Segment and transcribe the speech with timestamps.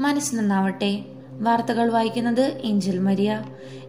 [0.00, 1.04] മനസ്സ് നന്നാവട്ടെ.
[1.30, 3.42] വാർത്തകൾ വായിക്കുന്നത് ഏഞ്ചൽ മരിയ.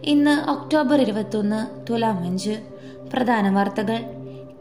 [0.04, 2.62] ഇന്ന് ഒക്ടോബർ ഇരുപത്തൊന്ന് തുലാം അഞ്ച്
[3.12, 4.04] പ്രധാന വാർത്തകൾ.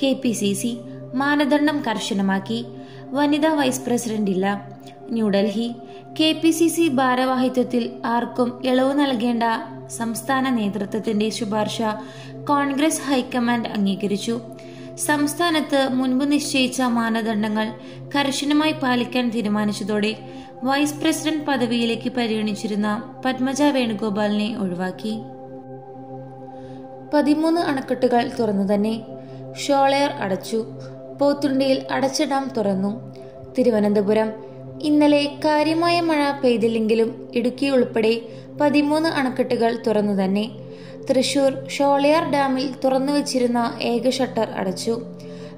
[0.04, 0.78] കെ പി സി സി
[1.14, 2.66] മാനദണ്ഡം കർശനമാക്കി.
[3.10, 4.72] വനിതാ വൈസ് പ്രസിഡന്റ് ഇല്ല.
[5.10, 5.76] New Delhi.
[6.20, 9.44] K P C C ഭാരവാഹിത്വത്തിൽ ആർക്കും ഇളവ് നൽകേണ്ട
[9.88, 11.82] സംസ്ഥാന നേതൃത്വത്തിന്റെ ശുപാർശ
[12.50, 14.42] കോൺഗ്രസ് ഹൈക്കമാൻഡ് അംഗീകരിച്ചു.
[14.98, 17.74] സംസ്ഥാനത്ത് മുൻപ് നിശ്ചയിച്ച മാനദണ്ഡങ്ങൾ
[18.16, 20.18] കർശനമായി പാലിക്കാൻ തീരുമാനിച്ചതോടെ
[20.64, 25.22] വൈസ് പ്രസിഡന്റ് പദവിയിലേക്ക് പരിഗണിച്ചിരുന്ന പത്മജ വേണുഗോപാലിനെ ഒഴിവാക്കി.
[27.14, 29.02] പതിമൂന്ന് അണക്കെട്ടുകൾ തുറന്നു തന്നെ
[29.68, 30.66] ഷോളയർ അടച്ചു.
[31.22, 33.14] പോത്തുണ്ടിയിൽ അടച്ച ഡാം തുറന്നു.
[33.58, 34.34] തിരുവനന്തപുരം
[34.82, 38.22] ഇന്നലെ കാര്യമായ മഴ പെയ്തില്ലെങ്കിലും ഇടുക്കി ഉൾപ്പെടെ
[38.62, 40.61] പതിമൂന്ന് അണക്കെട്ടുകൾ തുറന്നു തന്നെ
[41.10, 45.02] തൃശൂർ ഷോളയാർ ഡാമിൽ തുറന്നു വച്ചിരുന്ന ഏക ഷട്ടർ അടച്ചു.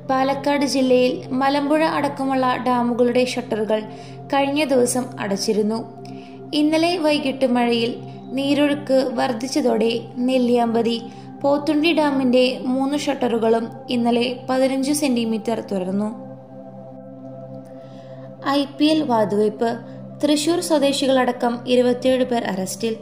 [0.10, 3.82] പാലക്കാട് ജില്ലയിൽ മലമ്പുഴ അടക്കമുള്ള ഡാമുകളുടെ ഷട്ടറുകൾ
[4.34, 5.80] കഴിഞ്ഞ ദിവസം അടച്ചിരുന്നു.
[6.54, 7.96] ഇന്നലെ വൈകിട്ട് മഴയിൽ
[8.32, 11.02] നീരൊഴുക്ക് വർദ്ധിച്ചതോടെ നെല്ലിയാമ്പതി
[11.42, 16.10] പോത്തുണ്ടി ഡാമിന്റെ മൂന്ന് ഷട്ടറുകളും ഇന്നലെ പതിനഞ്ച് സെന്റിമീറ്റർ തുറന്നു.
[18.48, 19.80] ഐ പി എൽ വാതുവയ്പ്.
[20.24, 22.96] തൃശൂർ സ്വദേശികളടക്കം ഇരുപത്തിയേഴ് പേർ അറസ്റ്റിൽ.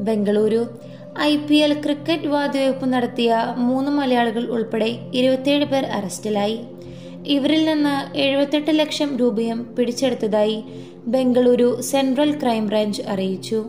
[0.00, 0.78] Bengaluru
[1.20, 6.60] I P L cricket വാതുവയ്പ് നടത്തിയ മൂന്ന് മലയാളികൾ ഉൾപ്പെടെ ഇരുപത്തിയേഴ് പേർ അറസ്റ്റിലായി.
[7.26, 10.64] ഇവരിൽ നിന്ന് എഴുപത്തെട്ട് ലക്ഷം രൂപയും പിടിച്ചെടുത്തതായി
[11.06, 13.64] ബംഗളൂരു സെൻട്രൽ ക്രൈംബ്രാഞ്ച് അറിയിച്ചു.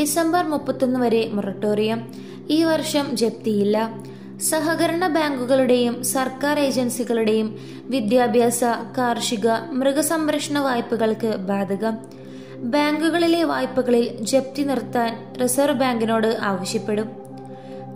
[0.00, 2.12] ഡിസംബർ മുപ്പത്തൊന്ന് വരെ മൊറട്ടോറിയം.
[2.50, 4.04] ഈ വർഷം ജപ്തിയില്ല.
[4.40, 8.64] സഹകരണ ബാങ്കുകളുടെയും സർക്കാർ ഏജൻസികളുടെയും വിദ്യാഭ്യാസ
[8.98, 12.23] കാർഷിക മൃഗസംരക്ഷണ വായ്പകൾക്ക് ബാധകം.
[12.64, 17.10] ബാങ്കുകളിലെ വായ്പകളിൽ ജപ്തി നിർത്താൻ റിസർവ് ബാങ്കിനോട് ആവശ്യപ്പെടും.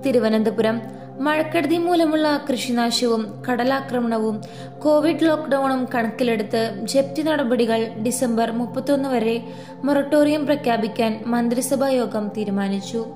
[0.07, 0.81] തിരുവനന്തപുരം
[1.21, 4.43] മഴക്കെടുതി മൂലമുള്ള കൃഷിനാശവും കടലാക്രമണവും
[4.79, 9.43] കോവിഡ് ലോക്ക്ഡൌണും കണക്കിലെടുത്ത് ജപ്തി നടപടികൾ ഡിസംബർ മുപ്പത്തൊന്ന് വരെ
[9.85, 13.07] മൊറട്ടോറിയം പ്രഖ്യാപിക്കാൻ മന്ത്രിസഭാ യോഗം തീരുമാനിച്ചു.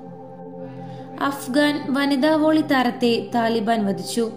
[1.20, 4.32] അഫ്ഗാൻ വനിതാ വോളി താരത്തെ താലിബാൻ വധിച്ചു.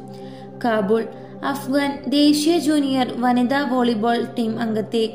[0.66, 1.08] കാബൂൾ
[1.46, 5.10] അഫ്ഗാൻ ദേശീയ ജൂനിയർ വനിതാ വോളിബോൾ ടീം അംഗത്തെ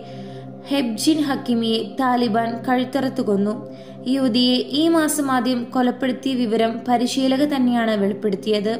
[0.69, 3.77] ഹെബ്ജിൻ ഹക്കിമിയെ താലിബാൻ കഴുത്തറത്തു കൊന്നു.
[4.09, 8.79] യുവതിയെ ഈ മാസം ആദ്യം കൊലപ്പെടുത്തിയ വിവരം പരിശീലക തന്നെയാണ് വെളിപ്പെടുത്തിയത്.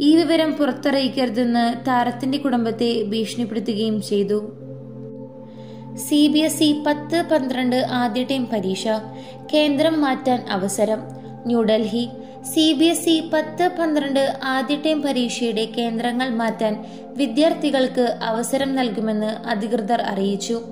[0.00, 4.52] ഈ വിവരം പുറത്തറിയിക്കരുതെന്ന് താരത്തിന്റെ കുടുംബത്തെ ഭീഷണിപ്പെടുത്തുകയും ചെയ്തു.
[6.08, 8.88] സി ബി എസ് ഇ പത്ത് പന്ത്രണ്ട് ആദ്യ ടൈം പരീക്ഷ.
[9.54, 10.98] കേന്ദ്രം മാറ്റാൻ അവസരം.
[11.46, 12.08] New Delhi.
[12.54, 16.84] C B S E പത്ത് പന്ത്രണ്ട് ആദ്യ ടൈം പരീക്ഷയുടെ കേന്ദ്രങ്ങൾ മാറ്റാൻ
[17.16, 20.62] വിദ്യാർത്ഥികൾക്ക് അവസരം നൽകുമെന്ന് അധികൃതർ അറിയിച്ചു.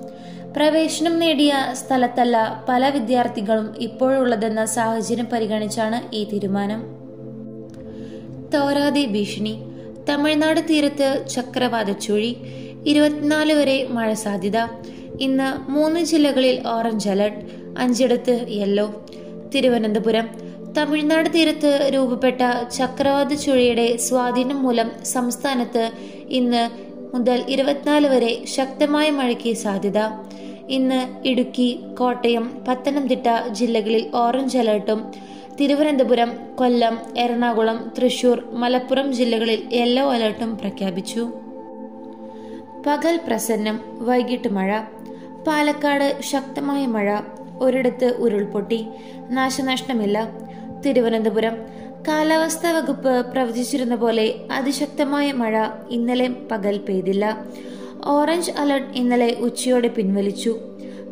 [0.55, 6.83] പ്രവേശനം നേടിയ സ്ഥലത്തല്ല പല വിദ്യാർത്ഥികളും ഇപ്പോഴുള്ളതെന്ന സാഹചര്യം പരിഗണിച്ചാണ് ഈ തീരുമാനം.
[8.53, 9.59] തോരാതെ ഭീഷണി.
[10.09, 12.37] തമിഴ്നാട് തീരത്ത് ചക്രവാത ചുഴി.
[12.85, 14.57] ഇരുപത്തിനാല് വരെ മഴ സാധ്യത.
[15.21, 17.45] ഇന്ന് മൂന്ന് ജില്ലകളിൽ ഓറഞ്ച് അലർട്ട്.
[17.77, 19.05] അഞ്ചിടത്ത് യെല്ലോ.
[19.55, 20.29] തിരുവനന്തപുരം.
[20.77, 25.91] തമിഴ്നാട് തീരത്ത് രൂപപ്പെട്ട ചക്രവാത ചുഴിയുടെ സ്വാധീനം മൂലം സംസ്ഥാനത്ത്
[26.29, 26.69] ഇന്ന്
[27.15, 30.24] മുതൽ ഇരുപത്തിനാല് വരെ ശക്തമായ മഴയ്ക്ക് സാധ്യത.
[30.69, 35.11] ഇന്ന് ഇടുക്കി കോട്ടയം പത്തനംതിട്ട ജില്ലകളിൽ ഓറഞ്ച് അലേർട്ടും.
[35.61, 41.31] തിരുവനന്തപുരം കൊല്ലം എറണാകുളം തൃശൂർ മലപ്പുറം ജില്ലകളിൽ യെല്ലോ അലേർട്ടും പ്രഖ്യാപിച്ചു.
[42.87, 44.81] പകൽ പ്രസന്നം വൈകിട്ട് മഴ.
[45.47, 47.19] പാലക്കാട് ശക്തമായ മഴ.
[47.59, 48.85] ഒരിടത്ത് ഉരുൾപൊട്ടി.
[49.29, 50.29] നാശനഷ്ടമില്ല.
[50.85, 51.57] തിരുവനന്തപുരം
[52.07, 57.45] കാലാവസ്ഥാ വകുപ്പ് പ്രവചിച്ചിരുന്ന പോലെ അതിശക്തമായ മഴ ഇന്നലെ പകൽ പെയ്തില്ല.
[58.07, 60.59] ഓറഞ്ച് അലർട്ട് ഇന്നലെ ഉച്ചയോടെ പിൻവലിച്ചു.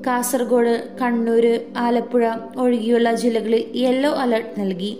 [0.08, 4.98] കാസർഗോഡ് കണ്ണൂർ ആലപ്പുഴ ഒഴികെയുള്ള ജില്ലകളിൽ യെല്ലോ അലർട്ട് നൽകി.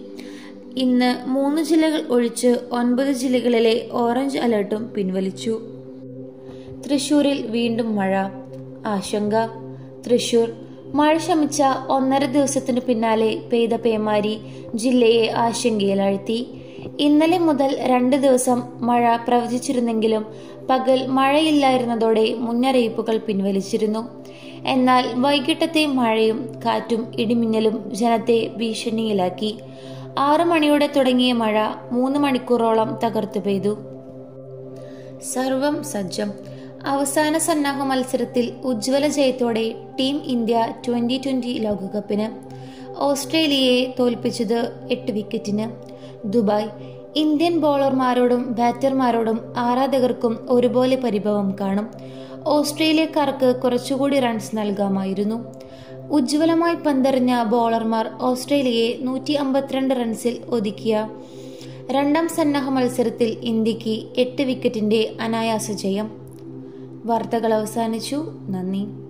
[0.78, 5.62] ഇന്ന് മൂന്ന് ജില്ലകൾ ഒഴിച്ച് ഒൻപത് ജില്ലകളിലെ ഓറഞ്ച് അലർട്ടും പിൻവലിച്ചു.
[6.86, 8.16] തൃശൂരിൽ വീണ്ടും മഴ.
[8.86, 9.34] ആശങ്ക.
[10.06, 10.52] തൃശൂർ.
[10.94, 14.40] മഴ ശമിച്ച ഒന്നര ദിവസത്തിനു പിന്നാലെ പെയ്ത പേമാരി
[14.76, 16.48] ജില്ലയെ ആശങ്കയിലാഴ്ത്തി.
[17.00, 20.26] ഇന്നലെ മുതൽ രണ്ട് ദിവസം മഴ പ്രവചിച്ചിരുന്നെങ്കിലും
[20.70, 24.26] പകൽ മഴയില്ലായിരുന്നതോടെ മുന്നറിയിപ്പുകൾ പിൻവലിച്ചിരുന്നു.
[24.68, 29.60] എന്നാൽ വൈകിട്ടത്തെ മഴയും കാറ്റും ഇടിമിന്നലും ജനത്തെ ഭീഷണിയിലാക്കി.
[30.18, 33.78] ആറു മണിയോടെ തുടങ്ങിയ മഴ മൂന്ന് മണിക്കൂറോളം തകർത്തു പെയ്തു.
[35.34, 36.32] സർവം സജ്ജം.
[36.86, 42.53] അവസാന സന്നാഹ മത്സരത്തിൽ ഉജ്ജ്വല ജയത്തോടെ ടീം ഇന്ത്യ ട്വന്റി ട്വന്റി ലോകകപ്പിന്
[42.98, 45.94] ഓസ്ട്രേലിയയെ തോൽപ്പിച്ചത് എട്ട് വിക്കറ്റിന്.
[46.28, 46.70] ദുബായ്
[47.16, 51.88] ഇന്ത്യൻ ബോളർമാരോടും ബാറ്റർമാരോടും ആരാധകർക്കും ഒരുപോലെ പരിഭവം കാണും.
[52.48, 55.46] ഓസ്ട്രേലിയക്കാർക്ക് കുറച്ചുകൂടി റൺസ് നൽകാമായിരുന്നു.
[56.12, 61.10] ഉജ്ജ്വലമായി പന്തെറിഞ്ഞ ബോളർമാർ ഓസ്ട്രേലിയയെ നൂറ്റി അമ്പത്തിരണ്ട് റൺസിൽ ഒതുക്കിയ
[61.92, 66.12] രണ്ടാം സന്നാഹ മത്സരത്തിൽ ഇന്ത്യയ്ക്ക് എട്ട് വിക്കറ്റിന്റെ അനായാസ ജയം.
[67.06, 68.16] വാർത്തകൾ അവസാനിച്ചു.
[68.50, 69.03] നന്ദി.